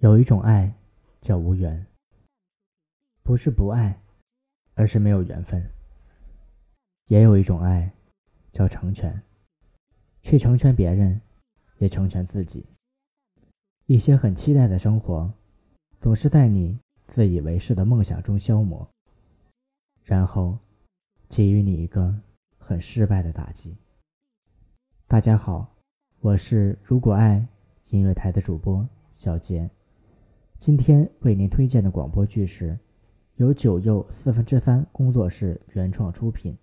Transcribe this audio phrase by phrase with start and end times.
[0.00, 0.72] 有一种爱，
[1.20, 1.86] 叫无缘，
[3.22, 4.00] 不是不爱，
[4.72, 5.60] 而是没有缘分；
[7.08, 7.92] 也有一种爱，
[8.50, 9.20] 叫成全，
[10.22, 11.20] 去成全别人，
[11.76, 12.64] 也成全自己。
[13.84, 15.30] 一些很期待的生活，
[16.00, 16.78] 总是在你
[17.08, 18.88] 自以为是的梦想中消磨，
[20.02, 20.58] 然后
[21.28, 22.18] 给予你一个
[22.56, 23.76] 很失败的打击。
[25.06, 25.74] 大家好，
[26.20, 27.46] 我是如果爱
[27.90, 29.68] 音乐台的主播小杰。
[30.60, 32.78] 今天为您推荐的广播剧是
[33.36, 36.54] 由九又四分之三工作室原创出品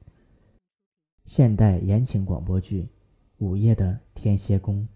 [1.26, 2.84] 现代言情广播剧
[3.40, 4.88] 《午夜的天蝎宫》。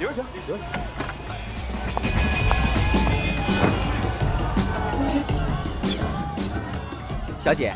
[0.00, 0.56] 留下，留
[7.48, 7.74] 小姐，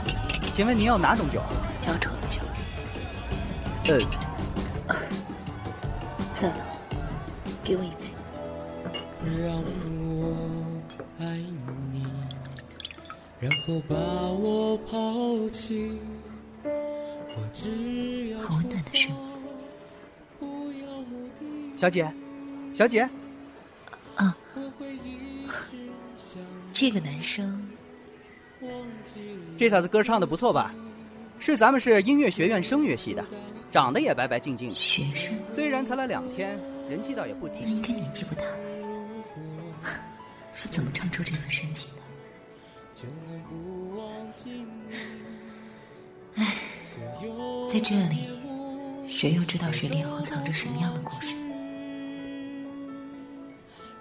[0.52, 1.40] 请问您要哪种酒？
[1.80, 2.42] 浇愁的酒。
[3.88, 3.98] 呃，
[6.30, 6.62] 算了，
[7.64, 8.04] 给我一杯。
[9.40, 9.56] 让
[9.96, 10.36] 我
[11.20, 11.24] 爱
[11.90, 12.06] 你，
[13.40, 15.98] 然后把我抛弃。
[18.42, 19.16] 好温暖的声音。
[21.78, 22.12] 小姐，
[22.74, 23.08] 小姐。
[24.16, 24.36] 啊，
[26.74, 27.21] 这个男生。
[29.62, 30.74] 这小子歌唱的不错吧？
[31.38, 33.24] 是咱们市音乐学院声乐系的，
[33.70, 34.74] 长得也白白净净。
[34.74, 36.58] 学生虽然才来两天，
[36.90, 37.60] 人气倒也不低。
[37.62, 38.56] 那应该年纪不大了，
[40.52, 42.02] 是怎么唱出这份深情的？
[46.34, 46.56] 唉，
[47.72, 48.30] 在这里，
[49.08, 51.34] 谁又知道谁脸后藏着什么样的故事？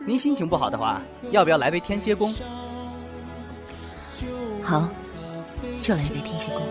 [0.08, 2.34] 您心情不好的话，要不要来杯天蝎宫？
[4.64, 4.90] 好，
[5.82, 6.62] 就来一杯天蝎宫。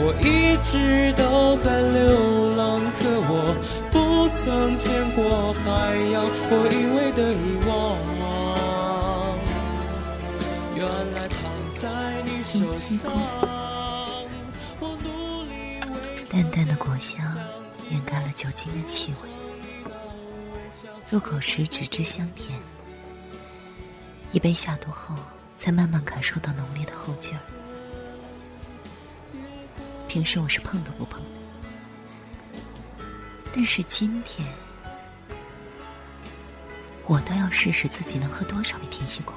[0.00, 3.32] 我一直都在流浪，可我
[3.90, 3.96] 不
[4.30, 4.46] 曾
[4.78, 4.86] 见
[5.16, 5.18] 过
[5.64, 5.66] 海
[6.12, 6.16] 洋。
[6.50, 7.68] 我以为的遗忘，
[10.76, 10.80] 原
[11.14, 11.36] 来躺
[11.82, 11.84] 在
[12.22, 12.86] 你手上。
[16.30, 17.18] 淡淡的果香
[17.90, 19.28] 掩盖了酒精的气味。
[21.10, 22.60] 入口时只知香甜，
[24.30, 25.16] 一杯下肚后，
[25.56, 27.40] 才慢慢感受到浓烈的后劲儿。
[30.06, 31.40] 平时我是碰都不碰的，
[33.54, 34.46] 但是今天，
[37.06, 39.34] 我倒要试试自己能喝多少杯甜心果。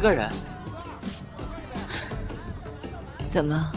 [0.00, 0.32] 一个人？
[3.28, 3.70] 怎么？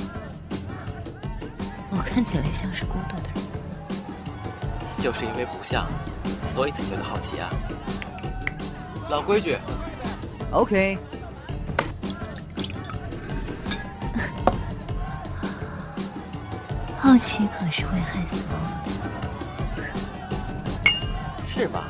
[1.91, 3.43] 我看起来像是孤独的人？
[5.01, 5.85] 就是因为不像，
[6.47, 7.49] 所以才觉得好奇啊。
[9.09, 9.57] 老规矩
[10.53, 10.97] ，OK。
[16.99, 18.55] 好奇可是会害死猫
[19.75, 19.83] 的。
[21.45, 21.83] 是吗？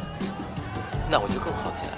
[1.08, 1.92] 那我就更好奇了。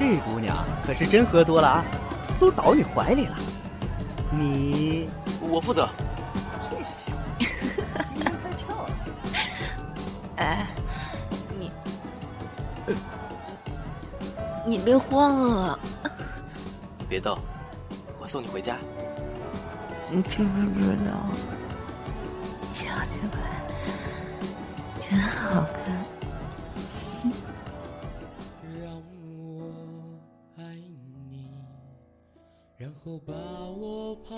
[0.00, 1.84] 这姑娘可是真喝多了啊，
[2.40, 3.36] 都倒你怀里了。
[4.30, 5.10] 你，
[5.42, 5.86] 我负责。
[6.70, 7.46] 这小子，
[8.14, 8.90] 今天开窍了。
[10.36, 10.66] 哎，
[11.58, 11.70] 你，
[14.66, 15.78] 你别慌啊！
[17.06, 17.38] 别动，
[18.18, 18.78] 我送你回家。
[20.10, 21.28] 你知不知道，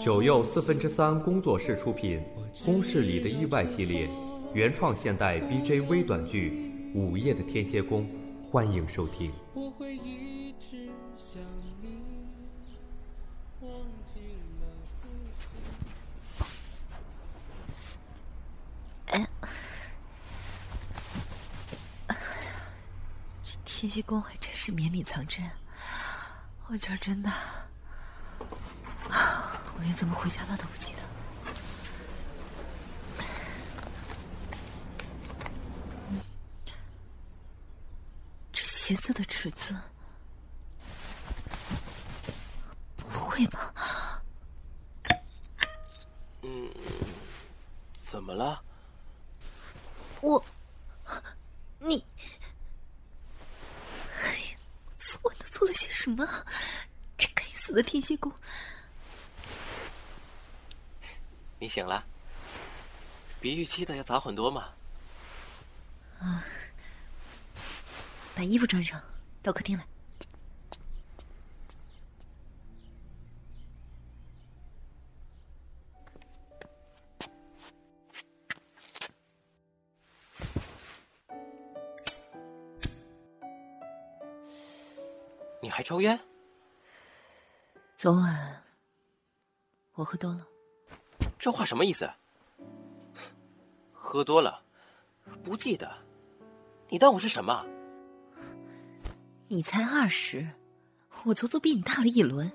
[0.03, 2.21] 九又四分之三工作室出品
[2.65, 4.11] 《公式里的意外》系列
[4.53, 6.51] 原创现代 BJ 微短剧
[6.99, 8.05] 《午夜的天蝎宫》，
[8.45, 9.33] 欢迎收听。
[19.07, 19.25] 哎，
[23.45, 25.49] 这天蝎宫还真是绵里藏针，
[26.67, 27.31] 我今儿真的。
[29.83, 30.99] 连怎么回家的都不记得。
[38.53, 39.79] 这鞋子的尺寸……
[42.97, 44.23] 不会吧？
[46.43, 46.71] 嗯，
[47.97, 48.63] 怎么了？
[50.21, 50.45] 我，
[51.79, 52.05] 你，
[54.23, 54.57] 哎呀，
[54.87, 56.27] 我昨晚都做了些什么？
[57.19, 58.33] 这该死的天蝎宫！
[61.63, 62.05] 你醒了，
[63.41, 64.71] 比预期的要早很多嘛。
[66.19, 66.43] 啊，
[68.35, 69.01] 把衣服穿上，
[69.45, 69.87] 到客厅来。
[85.61, 86.19] 你还抽烟？
[87.97, 88.65] 昨晚
[89.93, 90.45] 我喝多了。
[91.43, 92.09] 这话什么意思？
[93.93, 94.63] 喝多了，
[95.43, 95.93] 不记得？
[96.89, 97.67] 你当我是什么？
[99.49, 100.49] 你才二十，
[101.25, 102.49] 我足足比你大了一轮，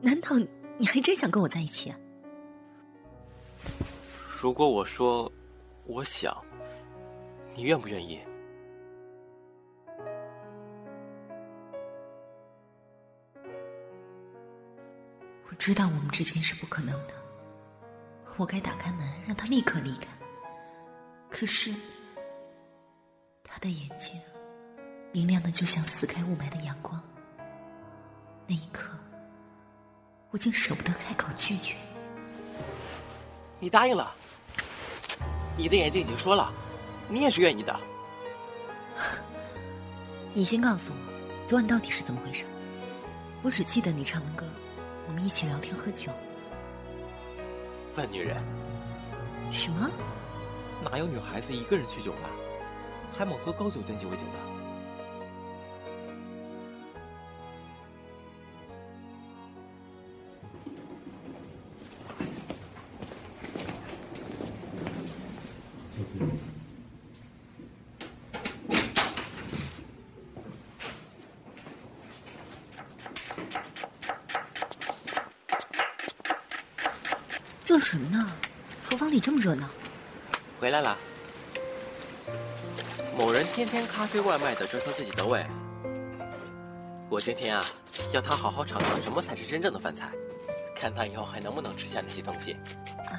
[0.00, 0.36] 难道
[0.78, 1.96] 你还真想跟我在一起啊？
[4.42, 5.30] 如果我说
[5.86, 6.36] 我想，
[7.54, 8.18] 你愿不愿意？
[15.48, 17.14] 我知道我们之间是不可能的，
[18.36, 20.08] 我该打开门让他立刻离开。
[21.28, 21.74] 可是，
[23.44, 24.18] 他的眼睛
[25.12, 27.00] 明亮的就像撕开雾霾的阳光。
[28.46, 28.96] 那一刻，
[30.30, 31.74] 我竟舍不得开口拒绝。
[33.58, 34.14] 你答应了，
[35.56, 36.50] 你的眼睛已经说了，
[37.08, 37.78] 你也是愿意的。
[40.32, 42.44] 你先告诉我，昨晚到底是怎么回事？
[43.42, 44.46] 我只记得你唱完歌，
[45.06, 46.10] 我们一起聊天喝酒。
[47.94, 48.36] 笨女人！
[49.50, 49.90] 什么？
[50.82, 52.30] 哪有女孩子一个人去酒吧，
[53.16, 54.49] 还猛喝高酒精鸡尾酒的？
[77.80, 78.30] 做什么呢？
[78.78, 79.66] 厨房里这么热闹。
[80.60, 80.98] 回来了。
[83.16, 85.42] 某人天天咖啡外卖的折腾自己的胃，
[87.08, 87.64] 我今天啊，
[88.12, 90.10] 要他好好尝尝什么才是真正的饭菜，
[90.76, 92.52] 看他以后还能不能吃下那些东西。
[93.06, 93.16] 啊？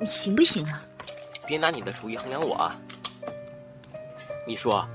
[0.00, 0.82] 你行不行啊？
[1.46, 2.74] 别拿你的厨艺衡量我啊！
[4.46, 4.88] 你说，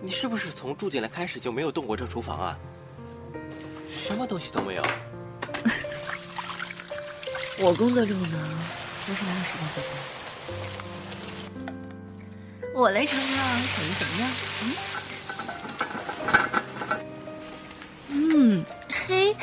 [0.00, 2.58] 你是不是从住进来开始就没有动过这厨房啊？
[3.92, 4.82] 什么东西都没有。
[7.56, 8.32] 我工作这么忙，
[9.06, 9.92] 平时哪有时间做饭？
[12.74, 13.28] 我来尝尝
[13.60, 14.30] 手艺怎么样？
[18.10, 18.64] 嗯，嗯，
[19.06, 19.36] 嘿，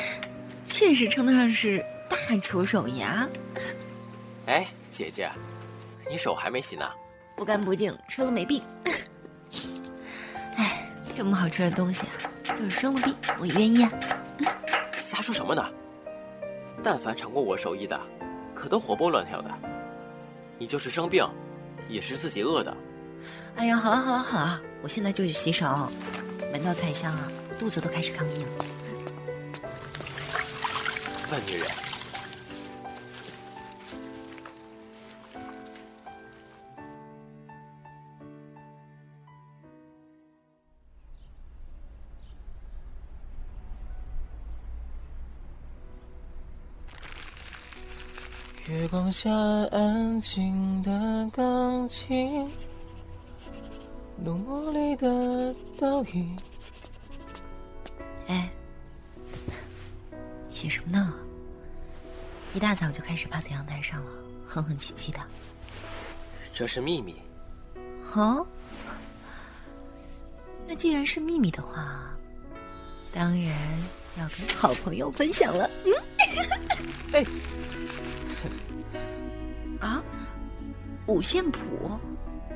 [0.66, 3.26] 确实称得上是大厨手艺啊！
[4.44, 5.30] 哎，姐姐，
[6.10, 6.86] 你手还没洗呢。
[7.34, 8.62] 不干不净，吃了没病。
[10.56, 12.12] 哎，这么好吃的东西啊，
[12.54, 13.90] 就是生了病我也愿意啊。
[15.00, 15.66] 瞎说什么呢？
[16.82, 17.98] 但凡尝过我手艺的，
[18.54, 19.50] 可都活蹦乱跳的。
[20.58, 21.24] 你就是生病，
[21.88, 22.76] 也是自己饿的。
[23.54, 25.88] 哎呀，好了好了好了，我现在就去洗手。
[26.52, 28.48] 闻到菜香啊，肚子都开始抗议了。
[31.30, 31.91] 笨女人。
[48.92, 49.30] 月光下
[49.70, 52.46] 安静的钢琴，
[54.22, 56.36] 浓墨里的倒影。
[58.26, 58.52] 哎，
[60.50, 61.14] 写什么呢？
[62.52, 64.12] 一大早就开始趴在阳台上了，
[64.44, 65.18] 哼哼唧唧的。
[66.52, 67.16] 这是秘密。
[68.14, 68.46] 哦，
[70.68, 72.14] 那既然是秘密的话，
[73.10, 73.58] 当然
[74.18, 75.70] 要跟好朋友分享了。
[75.86, 75.92] 嗯，
[77.14, 77.24] 哎。
[79.82, 80.00] 啊，
[81.06, 81.58] 五线谱，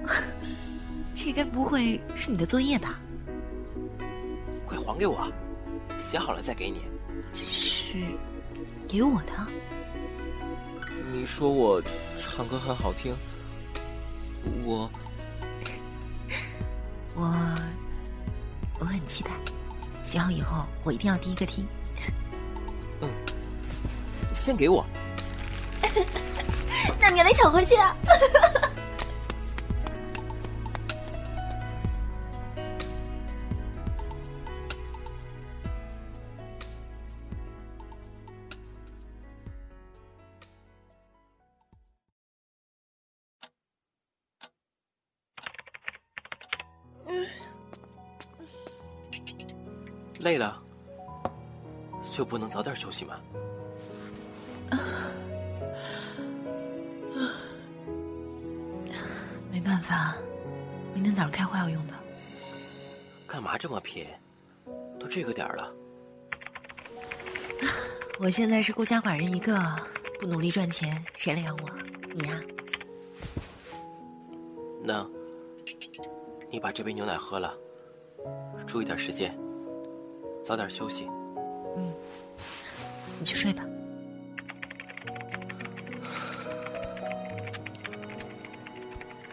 [1.12, 3.00] 这该不会是你的作业吧？
[4.64, 5.30] 快还给我，
[5.98, 6.82] 写好了再给你。
[7.32, 8.04] 这是
[8.88, 9.32] 给我的。
[11.12, 11.82] 你说我
[12.20, 13.12] 唱歌很好听，
[14.64, 14.88] 我
[17.16, 17.34] 我
[18.78, 19.30] 我很期待，
[20.04, 21.66] 写好以后我一定要第一个听。
[23.00, 23.10] 嗯，
[24.32, 24.86] 先给我。
[27.00, 27.96] 那你来抢回去啊！
[50.18, 50.60] 累了，
[52.10, 53.14] 就不能早点休息吗？
[54.70, 54.74] 啊
[61.16, 61.94] 早上开会要用的。
[63.26, 64.06] 干嘛这么拼？
[65.00, 65.72] 都这个点儿了。
[68.20, 69.58] 我现在是孤家寡人一个，
[70.20, 71.70] 不努力赚钱，谁来养我？
[72.14, 72.40] 你呀？
[74.82, 75.06] 那，
[76.50, 77.56] 你把这杯牛奶喝了，
[78.66, 79.36] 注意点时间，
[80.44, 81.06] 早点休息。
[81.76, 81.94] 嗯，
[83.18, 83.64] 你去睡吧。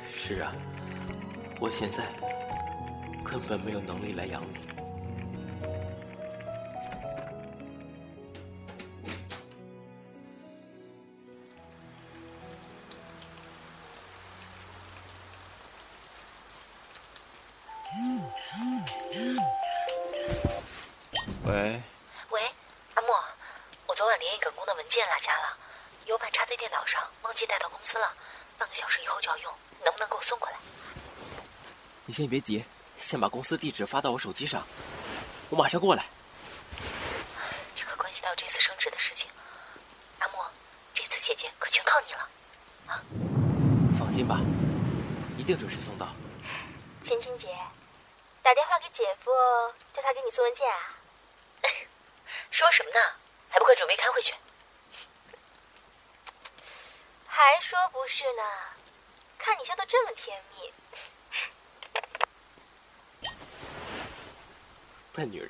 [0.07, 0.55] 是啊，
[1.63, 2.03] 我现在
[3.23, 4.72] 根本没有能力来养你。
[32.23, 32.63] 先别急，
[32.97, 34.65] 先把公司地址发到我手机上，
[35.49, 36.05] 我马上过来。
[37.75, 39.27] 这可关系到这次升职的事情，
[40.19, 40.39] 阿莫，
[40.95, 42.19] 这次姐姐可全靠你了，
[42.87, 43.03] 啊！
[43.99, 44.39] 放心吧，
[45.37, 46.07] 一定准时送到。
[47.03, 47.47] 青青姐，
[48.41, 49.29] 打电话给姐夫，
[49.93, 50.95] 叫他给你送文件啊。
[52.55, 53.19] 说什么呢？
[53.49, 54.33] 还不快准备开会去！
[57.27, 58.43] 还说不是呢，
[59.37, 60.71] 看你笑得这么甜蜜。
[65.15, 65.49] 笨女人。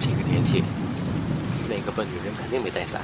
[0.00, 0.64] 这个天气，
[1.68, 3.02] 那个笨女人肯定没带伞。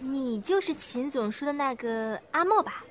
[0.00, 2.84] 你就是秦总说的那个阿莫吧？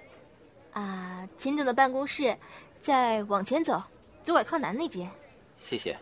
[0.73, 2.37] 啊，秦总的办公室
[2.81, 3.81] 再往前走，
[4.21, 5.09] 左拐靠南那间。
[5.55, 5.97] 谢谢。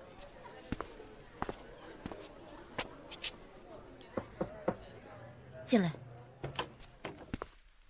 [5.64, 5.94] 进来。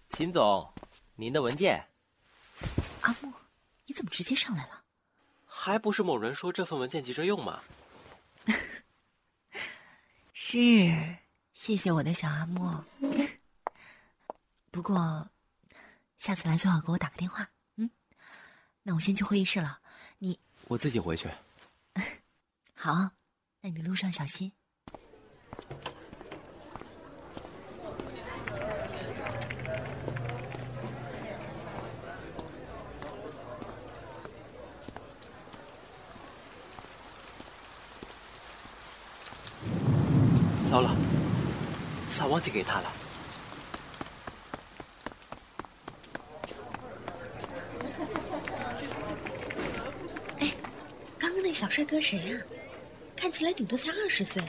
[0.10, 0.70] 秦总，
[1.16, 1.82] 您的文件。
[3.00, 3.32] 阿莫，
[3.86, 4.82] 你怎么直接上来了？
[5.46, 7.62] 还不是某人说这份文件急着用吗？
[10.34, 10.60] 是，
[11.54, 12.84] 谢谢我的小阿莫。
[14.82, 15.30] 不过，
[16.18, 17.48] 下次来最好给我打个电话。
[17.76, 17.88] 嗯，
[18.82, 19.78] 那我先去会议室了。
[20.18, 21.30] 你我自己回去。
[22.74, 23.12] 好，
[23.62, 24.52] 那你路上小心。
[40.68, 40.90] 糟了，
[42.08, 42.92] 伞忘记给他了。
[50.40, 50.52] 哎，
[51.20, 52.38] 刚刚那小帅哥谁呀、
[53.16, 54.44] 看起来顶多才二十岁。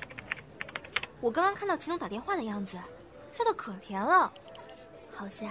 [1.21, 2.77] 我刚刚看到秦总打电话的样子，
[3.31, 4.33] 笑得可甜了，
[5.13, 5.49] 好像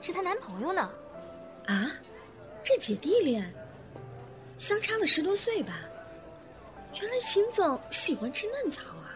[0.00, 0.88] 是她男朋友呢。
[1.66, 1.90] 啊，
[2.62, 3.52] 这姐弟恋，
[4.56, 5.80] 相差了十多岁吧？
[7.00, 9.10] 原来秦总喜欢吃嫩草啊！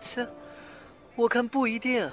[0.00, 0.24] 切，
[1.16, 2.08] 我看不一定，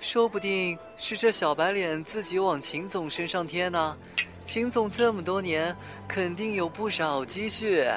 [0.00, 3.96] 说不定是这小白脸自己往秦总身上贴呢。
[4.44, 5.74] 秦总这么多年，
[6.06, 7.90] 肯定有不少积蓄。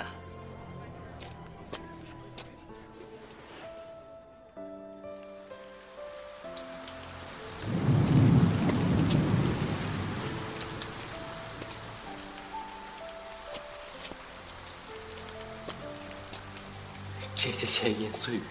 [17.36, 18.42] 这些闲言碎语，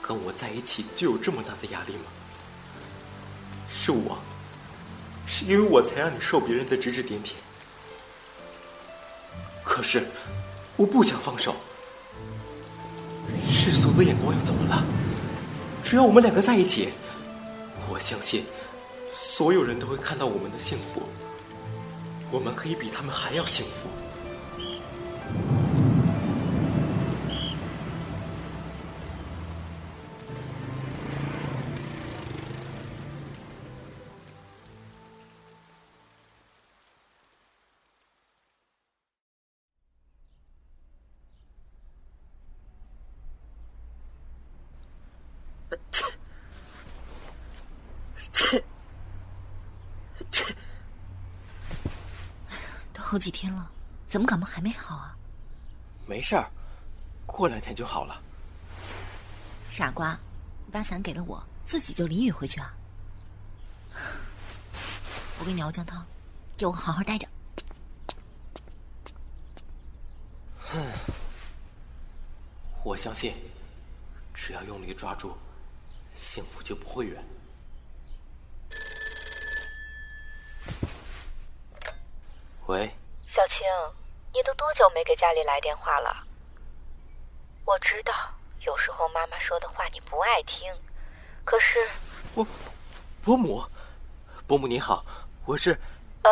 [0.00, 2.04] 跟我在一起就有这么大的压力吗？
[3.68, 4.18] 是我，
[5.28, 7.36] 是因为我才让你受别人的指指点点。
[9.62, 10.04] 可是，
[10.76, 11.54] 我不想放手。
[13.46, 14.82] 世俗的眼光又怎么了？
[15.84, 16.88] 只要我们两个在一起，
[17.88, 18.44] 我相信，
[19.12, 21.02] 所有人都会看到我们的幸福。
[22.30, 23.88] 我们可以比他们还要幸福。
[52.92, 53.70] 都好几天了，
[54.06, 55.16] 怎么感冒还没好啊？
[56.06, 56.50] 没事儿，
[57.26, 58.22] 过两天就好了。
[59.70, 60.18] 傻瓜，
[60.66, 62.74] 你把伞给了我，自己就淋雨回去啊？
[65.40, 66.04] 我给你熬姜汤，
[66.56, 67.28] 给我好好待着。
[70.58, 70.80] 哼，
[72.84, 73.34] 我相信，
[74.34, 75.36] 只要用力抓住，
[76.14, 77.24] 幸福就不会远。
[82.68, 82.84] 喂，
[83.34, 83.56] 小青，
[84.30, 86.14] 你都多久没给家里来电话了？
[87.64, 88.12] 我知道，
[88.66, 90.70] 有时候妈妈说的话你不爱听，
[91.46, 91.90] 可是
[92.34, 92.46] 伯
[93.22, 93.64] 伯母，
[94.46, 95.02] 伯母你好，
[95.46, 95.70] 我是
[96.24, 96.30] 呃，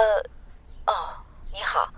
[0.85, 1.17] 哦，
[1.51, 1.91] 你好，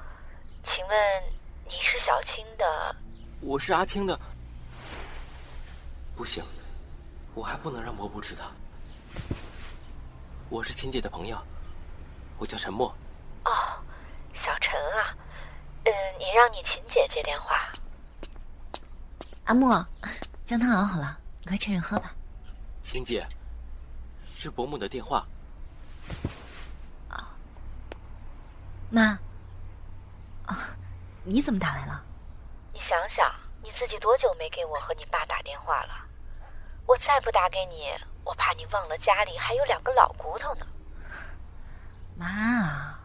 [0.66, 1.25] 请问
[1.64, 2.95] 你是小青的？
[3.40, 4.16] 我是阿青的。
[6.16, 6.45] 不行，
[7.35, 8.45] 我还不能让伯母知道。
[10.49, 11.37] 我是秦姐的朋友，
[12.38, 12.88] 我叫陈默。
[13.45, 13.50] 哦，
[14.49, 15.14] 小陈啊，
[15.85, 17.71] 嗯，你让你秦姐接电话。
[19.45, 19.87] 阿莫，
[20.43, 22.14] 姜汤熬好了，你快趁热喝吧。
[22.81, 23.26] 秦姐，
[24.33, 25.26] 是伯母的电话。
[27.11, 27.28] 啊，
[28.88, 29.19] 妈，
[30.47, 30.57] 啊，
[31.25, 32.02] 你怎么打来了？
[32.73, 33.31] 你想想，
[33.62, 35.93] 你自己多久没给我和你爸打电话了？
[36.87, 37.90] 我再不打给你，
[38.25, 40.67] 我怕你忘了家里还有两个老骨头呢。
[42.17, 42.98] 妈，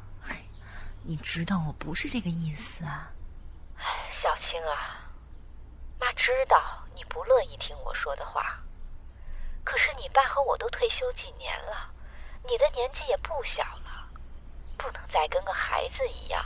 [1.06, 3.12] 你知道我不是这个意思啊。
[4.22, 5.04] 小青啊，
[6.00, 8.58] 妈知道你不乐意听我说的话，
[9.66, 11.92] 可是你爸和我都退休几年了，
[12.44, 14.08] 你的年纪也不小了，
[14.78, 16.44] 不能再跟个孩子一样。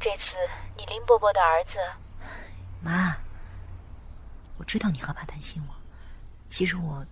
[0.00, 0.22] 这次
[0.74, 1.72] 你林伯伯的儿子，
[2.80, 3.14] 妈，
[4.58, 5.74] 我知道你和爸担心我，
[6.48, 7.04] 其实我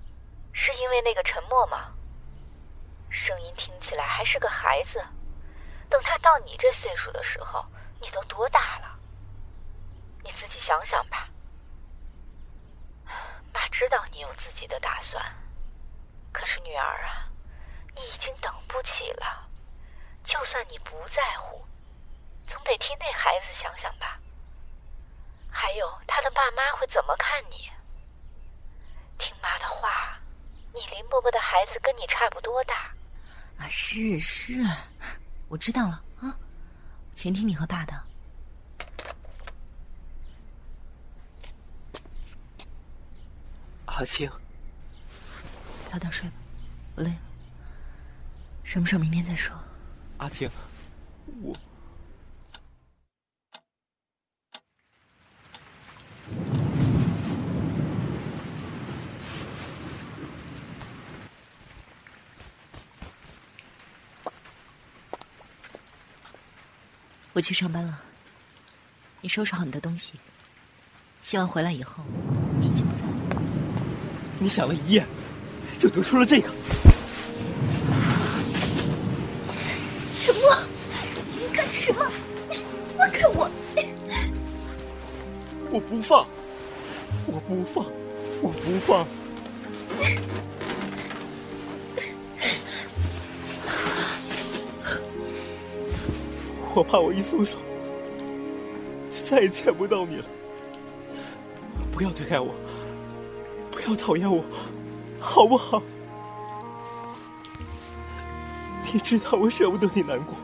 [0.54, 1.92] 是因为那个沉默吗？
[3.10, 5.04] 声音听起来还是个孩子，
[5.90, 7.62] 等他到你这岁数的时候，
[8.00, 8.96] 你都多大了？
[10.22, 11.29] 你自己想想吧。
[13.53, 15.22] 妈知道你有自己的打算，
[16.33, 17.29] 可是女儿啊，
[17.96, 19.48] 你已经等不起了。
[20.24, 21.66] 就算你不在乎，
[22.46, 24.16] 总得替那孩子想想吧。
[25.50, 27.68] 还有他的爸妈会怎么看你？
[29.18, 30.16] 听妈的话，
[30.72, 32.74] 你林伯伯的孩子跟你差不多大。
[33.59, 34.55] 啊，是是，
[35.50, 36.38] 我知道了啊，
[37.12, 38.04] 全听你和爸的。
[43.86, 44.30] 阿青，
[45.88, 46.36] 早点睡吧，
[46.94, 47.18] 我累了。
[48.62, 49.52] 什么事明天再说。
[50.18, 50.48] 阿青，
[51.42, 51.52] 我。
[67.40, 67.98] 我去上班了，
[69.22, 70.12] 你收拾好你的东西。
[71.22, 72.05] 希望回来以后
[72.61, 73.42] 你已经不在了。
[74.38, 75.07] 你想了一夜，
[75.79, 76.50] 就得出了这个。
[80.18, 80.55] 沉默！
[81.35, 82.05] 你干什么？
[82.98, 83.50] 放开我！
[85.70, 86.29] 我不放！
[87.24, 87.87] 我不放！
[88.42, 89.07] 我不放！
[96.74, 97.59] 我怕我一松手，
[99.11, 100.24] 就再也见不到你了。
[101.90, 102.54] 不要推开我，
[103.70, 104.42] 不要讨厌我，
[105.20, 105.83] 好不好？
[108.92, 110.35] 你知道我舍不得你难过，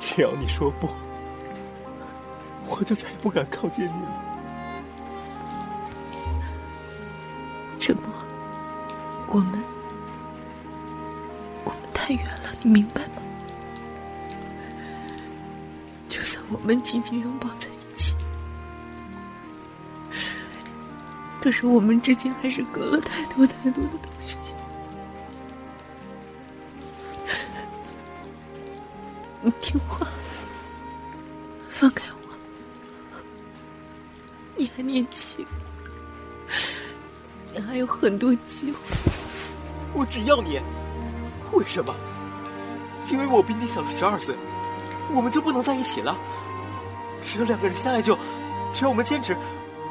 [0.00, 0.88] 只要你说不，
[2.66, 4.22] 我就再也不敢靠近你了。
[7.78, 8.04] 沉默，
[9.28, 9.62] 我们，
[11.64, 13.02] 我们太远了，你明白
[16.66, 18.16] 我们紧紧拥抱在一起，
[21.40, 24.36] 可是我们之间还是隔了太多太多的东西。
[29.42, 30.08] 你听话，
[31.68, 33.22] 放开我。
[34.56, 35.46] 你还年轻，
[37.54, 38.78] 你还有很多机会。
[39.94, 40.60] 我只要你，
[41.52, 41.94] 为什么？
[43.08, 44.34] 因为我比你小了十二岁。
[45.14, 46.18] 我们就不能在一起了？
[47.26, 48.16] 只要两个人相爱，就
[48.72, 49.36] 只要我们坚持，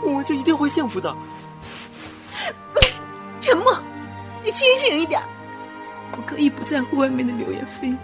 [0.02, 1.14] 我们就一定会幸福的。
[3.42, 3.78] 沉默，
[4.44, 5.22] 你清醒一点。
[6.18, 7.98] 我可以不在乎外面的流言蜚语，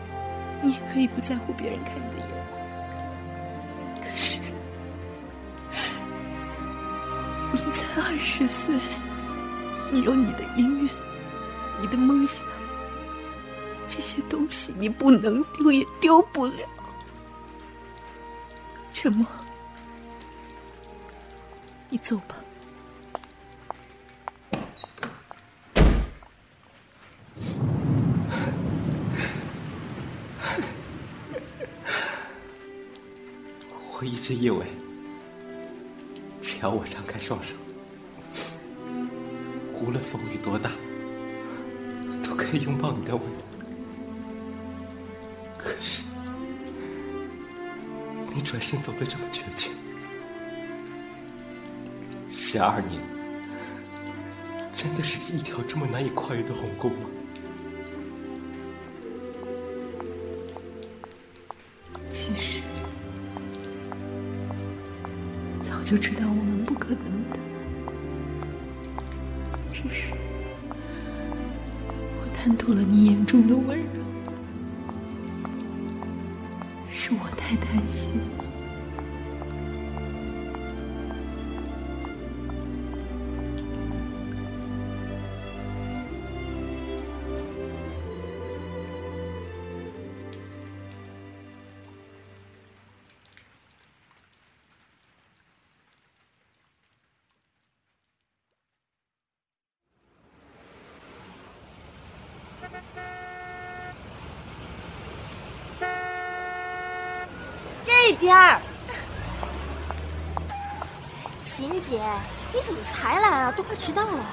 [0.62, 2.62] 你也可以不在乎别人看你的眼光。
[4.04, 4.38] 可是，
[7.54, 8.76] 你才二十岁，
[9.91, 10.89] 你有你的音乐，
[11.80, 12.46] 你的梦想，
[13.88, 16.54] 这些东西你不能丢，也丢不了。
[19.01, 19.25] 沉默，
[21.89, 22.35] 你走吧。
[33.95, 34.67] 我一直以为，
[36.39, 37.55] 只要我张开双手，
[39.73, 40.69] 无论风雨多大，
[42.23, 43.23] 都可以拥抱你的温
[48.34, 49.70] 你转身走的这么决绝，
[52.32, 53.02] 十二年，
[54.74, 57.10] 真的是一条这么难以跨越的鸿沟吗？
[62.10, 62.62] 其实，
[65.67, 67.39] 早就知道我们不可能的，
[69.70, 70.13] 只是
[72.17, 74.00] 我贪图了你眼中的温柔，
[77.71, 78.50] 我太贪心。
[108.32, 108.62] 边儿，
[111.44, 112.02] 秦姐，
[112.54, 113.52] 你怎么才来啊？
[113.52, 114.26] 都快迟到了。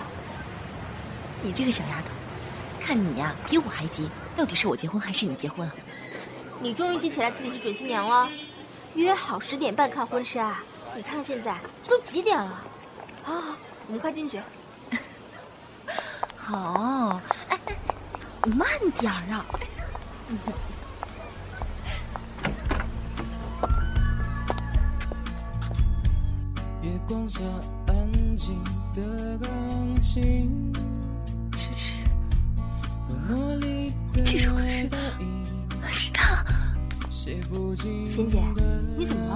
[1.43, 2.07] 你这个小丫头，
[2.81, 5.75] 看你呀、比我还急，到底是我结婚还是你结婚啊？
[6.61, 8.29] 你终于记起来自己是准新娘了，
[8.95, 10.59] 约好十点半看婚纱。
[10.95, 12.63] 你看看现在，这都几点了？
[13.25, 13.57] 好好好，
[13.89, 14.41] 我们快进去。
[16.39, 17.77] 好，哎哎，
[18.55, 18.69] 慢
[19.01, 19.45] 点儿啊！
[27.09, 27.41] 光下
[27.87, 28.63] 安静
[28.95, 29.51] 的钢
[30.03, 30.71] 琴，
[34.23, 34.91] 这首歌是
[35.91, 36.45] 是他。
[38.05, 38.43] 秦姐，
[38.99, 39.35] 你怎么了？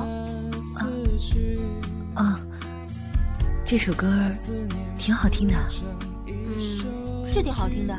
[2.14, 2.40] 啊啊，
[3.64, 4.06] 这首歌
[4.94, 5.54] 挺好听的。
[6.26, 6.52] 嗯，
[7.26, 7.98] 是挺好听的，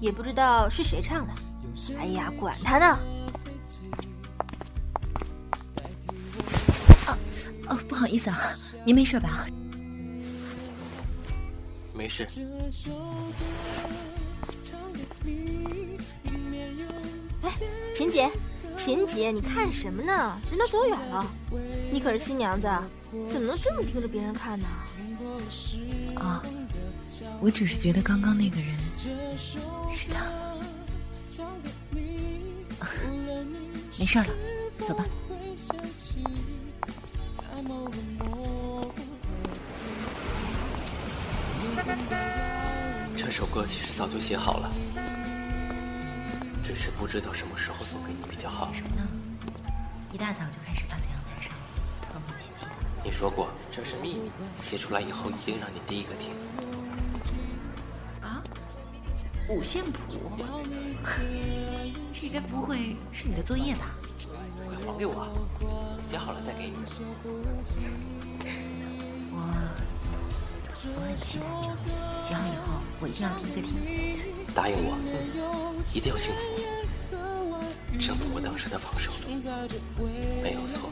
[0.00, 1.32] 也不知道是谁唱的。
[1.96, 2.98] 哎呀，管他呢！
[8.00, 9.46] 好意思啊，您没事吧？
[11.92, 12.26] 没事。
[17.42, 17.52] 哎，
[17.94, 18.30] 秦姐，
[18.74, 20.40] 秦姐，你看什么呢？
[20.48, 21.26] 人都走远了，
[21.92, 22.66] 你可是新娘子，
[23.30, 24.66] 怎么能这么盯着别人看呢？
[26.14, 26.42] 啊、
[27.42, 28.74] 我只是觉得刚刚那个人
[29.38, 30.24] 是他。
[33.98, 34.26] 没事了，
[34.88, 35.04] 走吧。
[43.40, 44.70] 首歌其实早就写好了，
[46.62, 48.70] 只是不知道什么时候送给你比较好。
[48.70, 49.02] 什么呢？
[50.12, 51.54] 一大早就开始趴在阳台上
[52.12, 52.70] 哼哼唧唧的。
[53.02, 56.32] 你说过这是秘密，写出来以后一定让你第一个听。
[58.20, 58.44] 啊？
[59.48, 60.00] 五线谱？
[62.12, 63.94] 这该不会是你的作业吧？
[64.66, 65.26] 快还给我，
[65.98, 66.76] 写好了再给你。
[70.88, 71.44] 我很期待，
[72.22, 73.74] 写好以后我一定要第一个听。
[74.54, 74.96] 答应我，
[75.92, 76.40] 一定要幸福。
[77.98, 79.12] 征服我当时的防守，
[80.42, 80.90] 没有错。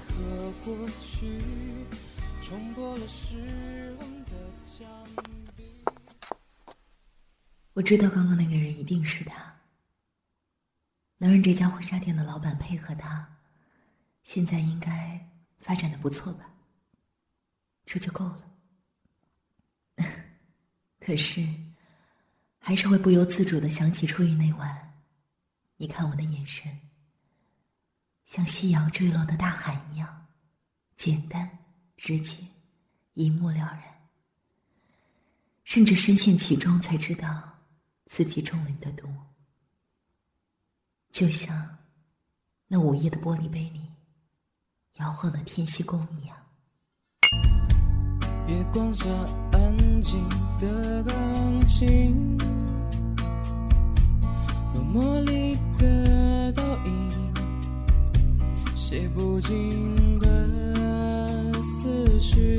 [7.72, 9.54] 我知道刚刚那个人一定是他，
[11.16, 13.26] 能让这家婚纱店的老板配合他，
[14.22, 15.26] 现在应该
[15.60, 16.50] 发展的不错吧？
[17.86, 18.47] 这就够了。
[21.08, 21.42] 可是，
[22.58, 24.94] 还是会不由自主的想起初遇那晚，
[25.78, 26.70] 你看我的眼神，
[28.26, 30.26] 像夕阳坠落的大海一样，
[30.96, 31.48] 简单
[31.96, 32.44] 直接，
[33.14, 33.82] 一目了然。
[35.64, 37.58] 甚至深陷其中，才知道
[38.04, 39.10] 自己中了你的毒。
[41.08, 41.78] 就像
[42.66, 43.80] 那午夜的玻璃杯里
[44.96, 46.36] 摇晃的天蝎宫一样。
[48.48, 49.04] 月光下
[49.52, 50.18] 安静
[50.58, 52.38] 的钢琴，
[54.72, 57.08] 浓墨里的倒影，
[58.74, 60.48] 写不尽的
[61.62, 62.58] 思绪，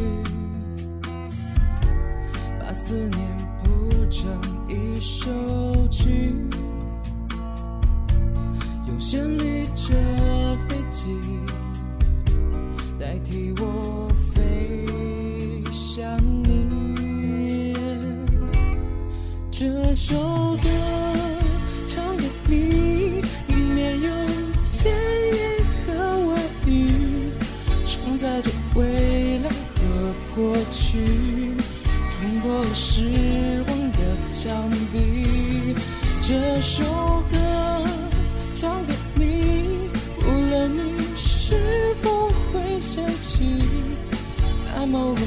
[2.59, 4.29] 把思念铺成
[4.67, 5.31] 一首
[5.89, 6.35] 曲，
[8.87, 9.95] 用旋律着
[10.67, 11.19] 飞机
[12.99, 14.07] 代替我
[19.89, 20.15] 这首
[20.61, 20.69] 歌
[21.89, 24.09] 唱给你，里面有
[24.63, 24.93] 千
[25.33, 25.39] 言
[25.87, 26.91] 和万语，
[27.87, 30.99] 承载着未来和过去，
[32.11, 33.97] 冲破了时光的
[34.31, 35.75] 墙壁。
[36.21, 36.83] 这首
[37.31, 37.35] 歌
[38.61, 43.63] 唱给你，无论你是否会想起，
[44.63, 45.21] 在某个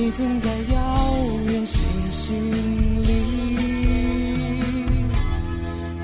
[0.00, 0.78] 你曾在遥
[1.50, 1.82] 远星
[2.12, 3.10] 星里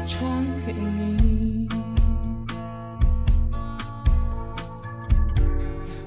[0.04, 1.68] 唱给你，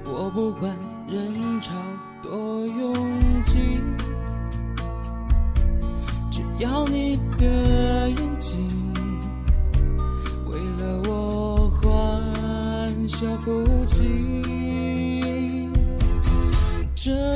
[0.04, 0.78] 我不管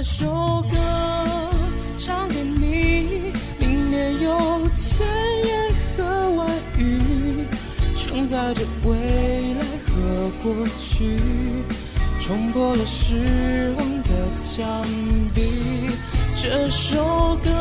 [0.02, 0.78] 这首歌
[2.00, 5.06] 唱给你，里面有千
[5.46, 7.46] 言和万语，
[7.96, 8.96] 承载着未
[9.54, 11.20] 来和过去，
[12.20, 14.10] 冲破了时光的
[14.42, 14.84] 墙
[15.36, 15.92] 壁。
[16.36, 17.52] 这首歌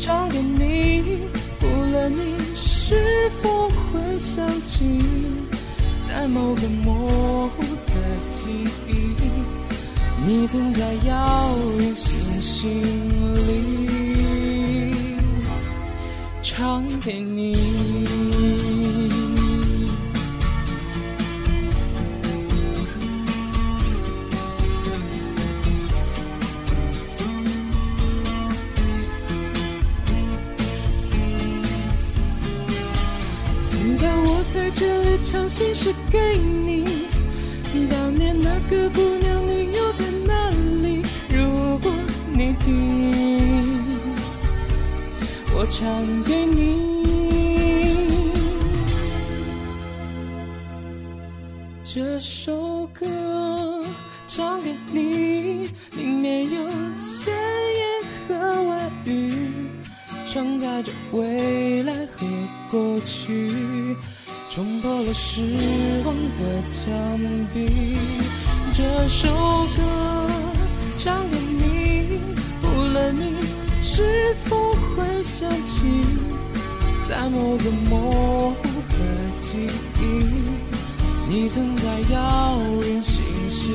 [0.00, 1.20] 唱给你，
[1.62, 5.00] 无论你是否会想起，
[6.08, 7.92] 在某个模糊的
[8.32, 8.48] 记
[8.88, 9.59] 忆。
[10.22, 12.68] 你曾在遥远星星
[13.34, 15.16] 里
[16.42, 17.56] 唱给你。
[33.62, 36.84] 现在我在这里唱心事给你，
[37.88, 39.49] 当年那个姑娘，
[42.60, 43.64] 你听，
[45.54, 46.90] 我唱给你。
[51.84, 53.06] 这首歌
[54.28, 57.34] 唱给你，里面有千
[57.78, 57.80] 言
[58.28, 59.68] 和万语，
[60.24, 62.26] 承载着未来和
[62.70, 63.96] 过去，
[64.48, 65.42] 冲破了时
[66.04, 66.86] 光的墙
[67.52, 67.96] 壁。
[68.72, 69.28] 这首
[69.76, 69.82] 歌
[70.96, 71.39] 唱给你，
[73.12, 73.40] 你
[73.82, 75.82] 是否会想起
[77.08, 78.94] 在某个模糊的
[79.44, 79.68] 记
[80.00, 80.02] 忆
[81.28, 83.72] 你曾在遥远星星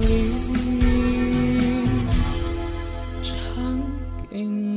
[0.00, 0.04] 里
[3.22, 3.32] 唱
[4.30, 4.73] 给你？